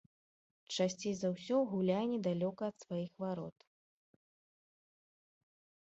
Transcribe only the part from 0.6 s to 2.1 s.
Часцей за ўсё гуляе